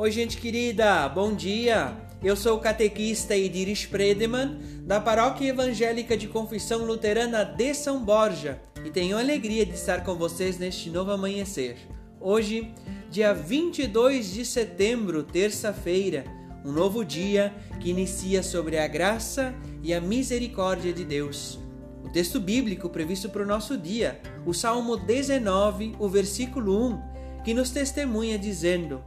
Oi, 0.00 0.12
gente 0.12 0.36
querida, 0.36 1.08
bom 1.08 1.34
dia! 1.34 1.92
Eu 2.22 2.36
sou 2.36 2.56
o 2.56 2.60
catequista 2.60 3.34
Idir 3.34 3.68
Spredeman, 3.70 4.56
da 4.84 5.00
Paróquia 5.00 5.48
Evangélica 5.48 6.16
de 6.16 6.28
Confissão 6.28 6.84
Luterana 6.84 7.44
de 7.44 7.74
São 7.74 8.04
Borja, 8.04 8.60
e 8.84 8.90
tenho 8.90 9.16
a 9.16 9.20
alegria 9.20 9.66
de 9.66 9.74
estar 9.74 10.04
com 10.04 10.14
vocês 10.14 10.56
neste 10.56 10.88
novo 10.88 11.10
amanhecer. 11.10 11.78
Hoje, 12.20 12.72
dia 13.10 13.34
22 13.34 14.32
de 14.34 14.44
setembro, 14.44 15.24
terça-feira, 15.24 16.24
um 16.64 16.70
novo 16.70 17.04
dia 17.04 17.52
que 17.80 17.90
inicia 17.90 18.40
sobre 18.40 18.78
a 18.78 18.86
graça 18.86 19.52
e 19.82 19.92
a 19.92 20.00
misericórdia 20.00 20.92
de 20.92 21.04
Deus. 21.04 21.58
O 22.04 22.08
texto 22.08 22.38
bíblico 22.38 22.88
previsto 22.88 23.28
para 23.28 23.42
o 23.42 23.46
nosso 23.46 23.76
dia, 23.76 24.20
o 24.46 24.54
Salmo 24.54 24.96
19, 24.96 25.96
o 25.98 26.08
versículo 26.08 26.86
1, 26.86 27.42
que 27.42 27.52
nos 27.52 27.70
testemunha 27.70 28.38
dizendo: 28.38 29.02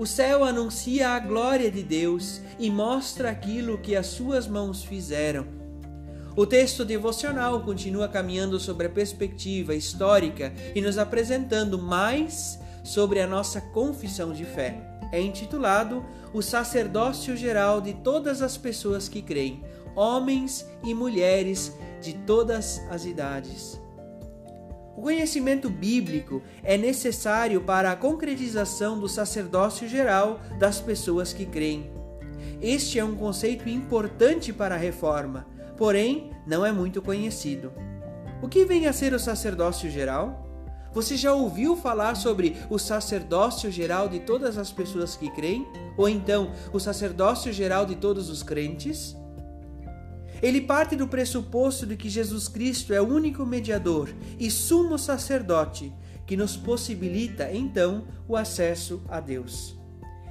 O 0.00 0.06
céu 0.06 0.44
anuncia 0.44 1.10
a 1.10 1.18
glória 1.18 1.70
de 1.70 1.82
Deus 1.82 2.40
e 2.58 2.70
mostra 2.70 3.30
aquilo 3.30 3.76
que 3.76 3.94
as 3.94 4.06
suas 4.06 4.48
mãos 4.48 4.82
fizeram. 4.82 5.46
O 6.34 6.46
texto 6.46 6.86
devocional 6.86 7.62
continua 7.64 8.08
caminhando 8.08 8.58
sobre 8.58 8.86
a 8.86 8.90
perspectiva 8.90 9.74
histórica 9.74 10.54
e 10.74 10.80
nos 10.80 10.96
apresentando 10.96 11.78
mais 11.78 12.58
sobre 12.82 13.20
a 13.20 13.26
nossa 13.26 13.60
confissão 13.60 14.32
de 14.32 14.46
fé. 14.46 14.74
É 15.12 15.20
intitulado 15.20 16.02
O 16.32 16.40
Sacerdócio 16.40 17.36
Geral 17.36 17.82
de 17.82 17.92
Todas 17.92 18.40
as 18.40 18.56
Pessoas 18.56 19.06
que 19.06 19.20
Creem, 19.20 19.62
Homens 19.94 20.66
e 20.82 20.94
Mulheres 20.94 21.76
de 22.00 22.14
Todas 22.14 22.80
as 22.88 23.04
Idades. 23.04 23.78
O 25.00 25.02
conhecimento 25.02 25.70
bíblico 25.70 26.42
é 26.62 26.76
necessário 26.76 27.62
para 27.62 27.90
a 27.90 27.96
concretização 27.96 29.00
do 29.00 29.08
sacerdócio 29.08 29.88
geral 29.88 30.38
das 30.58 30.78
pessoas 30.78 31.32
que 31.32 31.46
creem. 31.46 31.90
Este 32.60 32.98
é 32.98 33.04
um 33.04 33.16
conceito 33.16 33.66
importante 33.66 34.52
para 34.52 34.74
a 34.74 34.78
reforma, 34.78 35.46
porém 35.78 36.32
não 36.46 36.66
é 36.66 36.70
muito 36.70 37.00
conhecido. 37.00 37.72
O 38.42 38.48
que 38.48 38.66
vem 38.66 38.86
a 38.86 38.92
ser 38.92 39.14
o 39.14 39.18
sacerdócio 39.18 39.88
geral? 39.88 40.46
Você 40.92 41.16
já 41.16 41.32
ouviu 41.32 41.76
falar 41.76 42.14
sobre 42.14 42.58
o 42.68 42.78
sacerdócio 42.78 43.70
geral 43.70 44.06
de 44.06 44.20
todas 44.20 44.58
as 44.58 44.70
pessoas 44.70 45.16
que 45.16 45.30
creem? 45.30 45.66
Ou 45.96 46.10
então 46.10 46.52
o 46.74 46.78
sacerdócio 46.78 47.50
geral 47.54 47.86
de 47.86 47.96
todos 47.96 48.28
os 48.28 48.42
crentes? 48.42 49.16
Ele 50.42 50.60
parte 50.60 50.96
do 50.96 51.06
pressuposto 51.06 51.84
de 51.84 51.96
que 51.96 52.08
Jesus 52.08 52.48
Cristo 52.48 52.94
é 52.94 53.00
o 53.00 53.06
único 53.06 53.44
mediador 53.44 54.08
e 54.38 54.50
sumo 54.50 54.98
sacerdote 54.98 55.92
que 56.26 56.36
nos 56.36 56.56
possibilita 56.56 57.50
então 57.52 58.06
o 58.26 58.36
acesso 58.36 59.02
a 59.08 59.20
Deus. 59.20 59.78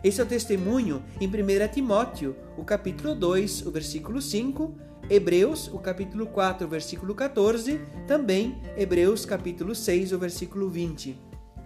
Esse 0.03 0.21
é 0.21 0.23
o 0.23 0.27
testemunho 0.27 1.03
em 1.19 1.27
1 1.27 1.67
Timóteo, 1.73 2.35
o 2.57 2.63
capítulo 2.63 3.13
2, 3.13 3.65
o 3.67 3.71
versículo 3.71 4.21
5, 4.21 4.73
Hebreus, 5.09 5.67
o 5.67 5.77
capítulo 5.77 6.25
4, 6.27 6.65
o 6.65 6.69
versículo 6.69 7.13
14, 7.13 7.79
também 8.07 8.57
Hebreus, 8.77 9.25
capítulo 9.25 9.75
6, 9.75 10.13
o 10.13 10.17
versículo 10.17 10.69
20. 10.69 11.19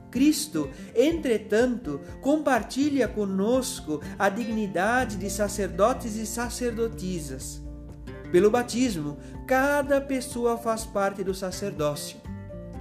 Cristo, 0.09 0.69
entretanto, 0.95 2.01
compartilha 2.21 3.07
conosco 3.07 4.01
a 4.17 4.29
dignidade 4.29 5.15
de 5.15 5.29
sacerdotes 5.29 6.15
e 6.15 6.25
sacerdotisas 6.25 7.62
pelo 8.33 8.49
batismo, 8.49 9.15
cada 9.45 10.01
pessoa 10.01 10.57
faz 10.57 10.83
parte 10.83 11.23
do 11.23 11.35
sacerdócio. 11.35 12.17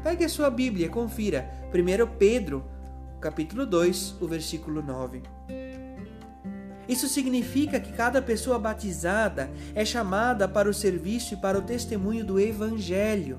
Pegue 0.03 0.25
a 0.25 0.29
sua 0.29 0.49
Bíblia 0.49 0.89
confira 0.89 1.47
1 1.69 2.17
Pedro, 2.17 2.65
capítulo 3.21 3.67
2, 3.67 4.17
o 4.19 4.27
versículo 4.27 4.83
9. 4.83 5.23
Isso 6.89 7.07
significa 7.07 7.79
que 7.79 7.93
cada 7.93 8.23
pessoa 8.23 8.59
batizada 8.59 9.51
é 9.75 9.85
chamada 9.85 10.49
para 10.49 10.71
o 10.71 10.75
serviço 10.75 11.35
e 11.35 11.37
para 11.37 11.59
o 11.59 11.63
testemunho 11.63 12.25
do 12.25 12.41
Evangelho. 12.41 13.39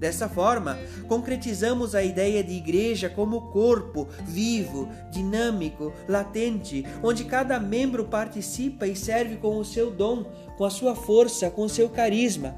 Dessa 0.00 0.30
forma, 0.30 0.78
concretizamos 1.06 1.94
a 1.94 2.02
ideia 2.02 2.42
de 2.42 2.54
igreja 2.54 3.10
como 3.10 3.50
corpo 3.52 4.08
vivo, 4.24 4.88
dinâmico, 5.10 5.92
latente, 6.08 6.86
onde 7.02 7.24
cada 7.24 7.60
membro 7.60 8.06
participa 8.06 8.86
e 8.86 8.96
serve 8.96 9.36
com 9.36 9.58
o 9.58 9.64
seu 9.64 9.90
dom, 9.90 10.24
com 10.56 10.64
a 10.64 10.70
sua 10.70 10.94
força, 10.94 11.50
com 11.50 11.62
o 11.62 11.68
seu 11.68 11.90
carisma. 11.90 12.56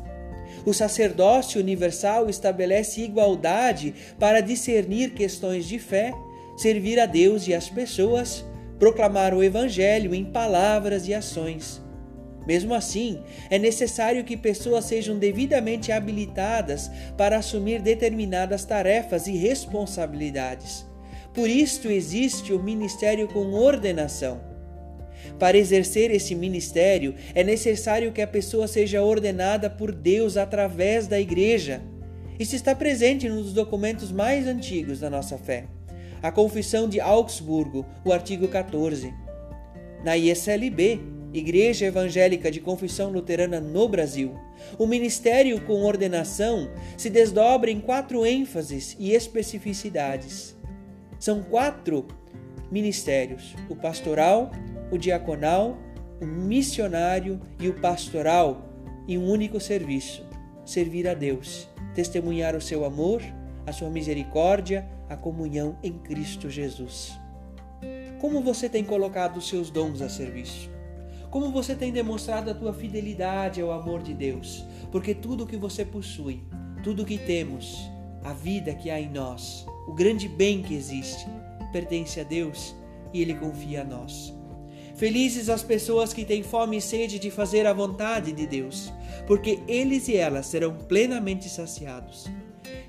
O 0.64 0.72
sacerdócio 0.72 1.60
universal 1.60 2.30
estabelece 2.30 3.02
igualdade 3.02 3.92
para 4.20 4.40
discernir 4.40 5.12
questões 5.12 5.66
de 5.66 5.80
fé, 5.80 6.14
servir 6.56 7.00
a 7.00 7.06
Deus 7.06 7.48
e 7.48 7.54
as 7.54 7.68
pessoas, 7.68 8.44
proclamar 8.78 9.34
o 9.34 9.42
Evangelho 9.42 10.14
em 10.14 10.24
palavras 10.24 11.08
e 11.08 11.14
ações. 11.14 11.82
Mesmo 12.46 12.74
assim, 12.74 13.22
é 13.48 13.58
necessário 13.58 14.24
que 14.24 14.36
pessoas 14.36 14.84
sejam 14.84 15.18
devidamente 15.18 15.92
habilitadas 15.92 16.90
para 17.16 17.36
assumir 17.36 17.80
determinadas 17.80 18.64
tarefas 18.64 19.26
e 19.26 19.32
responsabilidades. 19.32 20.86
Por 21.32 21.48
isto 21.48 21.88
existe 21.88 22.52
o 22.52 22.62
ministério 22.62 23.28
com 23.28 23.52
ordenação. 23.52 24.40
Para 25.38 25.56
exercer 25.56 26.10
esse 26.10 26.34
ministério, 26.34 27.14
é 27.34 27.42
necessário 27.42 28.12
que 28.12 28.20
a 28.20 28.26
pessoa 28.26 28.66
seja 28.66 29.02
ordenada 29.02 29.70
por 29.70 29.92
Deus 29.92 30.36
através 30.36 31.06
da 31.06 31.18
igreja. 31.18 31.80
Isso 32.38 32.56
está 32.56 32.74
presente 32.74 33.28
nos 33.28 33.52
documentos 33.52 34.10
mais 34.10 34.46
antigos 34.46 35.00
da 35.00 35.08
nossa 35.08 35.38
fé. 35.38 35.66
A 36.22 36.30
Confissão 36.30 36.88
de 36.88 37.00
Augsburgo, 37.00 37.86
o 38.04 38.12
artigo 38.12 38.48
14. 38.48 39.12
Na 40.04 40.16
ISLB, 40.16 41.00
Igreja 41.32 41.86
Evangélica 41.86 42.50
de 42.50 42.60
Confissão 42.60 43.10
Luterana 43.10 43.58
no 43.58 43.88
Brasil. 43.88 44.34
O 44.78 44.86
ministério 44.86 45.60
com 45.62 45.82
ordenação 45.82 46.70
se 46.96 47.08
desdobra 47.08 47.70
em 47.70 47.80
quatro 47.80 48.26
ênfases 48.26 48.94
e 48.98 49.12
especificidades. 49.12 50.54
São 51.18 51.42
quatro 51.42 52.06
ministérios: 52.70 53.54
o 53.68 53.74
pastoral, 53.76 54.50
o 54.90 54.98
diaconal, 54.98 55.78
o 56.20 56.26
missionário 56.26 57.40
e 57.58 57.68
o 57.68 57.80
pastoral, 57.80 58.68
em 59.08 59.16
um 59.16 59.30
único 59.30 59.58
serviço: 59.58 60.26
servir 60.66 61.08
a 61.08 61.14
Deus, 61.14 61.68
testemunhar 61.94 62.54
o 62.54 62.60
seu 62.60 62.84
amor, 62.84 63.22
a 63.66 63.72
sua 63.72 63.88
misericórdia, 63.88 64.86
a 65.08 65.16
comunhão 65.16 65.78
em 65.82 65.92
Cristo 65.92 66.50
Jesus. 66.50 67.12
Como 68.20 68.40
você 68.40 68.68
tem 68.68 68.84
colocado 68.84 69.38
os 69.38 69.48
seus 69.48 69.70
dons 69.70 70.00
a 70.00 70.08
serviço? 70.08 70.71
Como 71.32 71.50
você 71.50 71.74
tem 71.74 71.90
demonstrado 71.90 72.50
a 72.50 72.54
tua 72.54 72.74
fidelidade 72.74 73.62
ao 73.62 73.72
amor 73.72 74.02
de 74.02 74.12
Deus? 74.12 74.66
Porque 74.90 75.14
tudo 75.14 75.44
o 75.44 75.46
que 75.46 75.56
você 75.56 75.82
possui, 75.82 76.42
tudo 76.84 77.04
o 77.04 77.06
que 77.06 77.16
temos, 77.16 77.90
a 78.22 78.34
vida 78.34 78.74
que 78.74 78.90
há 78.90 79.00
em 79.00 79.08
nós, 79.08 79.64
o 79.88 79.94
grande 79.94 80.28
bem 80.28 80.60
que 80.60 80.74
existe, 80.74 81.24
pertence 81.72 82.20
a 82.20 82.22
Deus 82.22 82.76
e 83.14 83.22
Ele 83.22 83.32
confia 83.32 83.80
a 83.80 83.84
nós. 83.84 84.30
Felizes 84.94 85.48
as 85.48 85.62
pessoas 85.62 86.12
que 86.12 86.26
têm 86.26 86.42
fome 86.42 86.76
e 86.76 86.82
sede 86.82 87.18
de 87.18 87.30
fazer 87.30 87.66
a 87.66 87.72
vontade 87.72 88.30
de 88.30 88.46
Deus, 88.46 88.92
porque 89.26 89.60
eles 89.66 90.08
e 90.08 90.16
elas 90.18 90.44
serão 90.44 90.74
plenamente 90.74 91.48
saciados. 91.48 92.26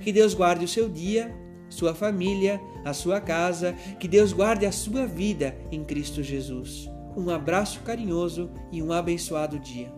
Que 0.02 0.12
Deus 0.12 0.34
guarde 0.34 0.66
o 0.66 0.68
seu 0.68 0.90
dia, 0.90 1.34
sua 1.70 1.96
família, 1.96 2.60
a 2.84 2.92
sua 2.92 3.22
casa, 3.22 3.72
que 3.98 4.08
Deus 4.10 4.34
guarde 4.34 4.66
a 4.66 4.72
sua 4.74 5.08
vida 5.08 5.56
em 5.72 5.82
Cristo 5.82 6.22
Jesus. 6.22 6.92
Um 7.16 7.30
abraço 7.30 7.82
carinhoso 7.82 8.50
e 8.72 8.82
um 8.82 8.92
abençoado 8.92 9.60
dia. 9.60 9.94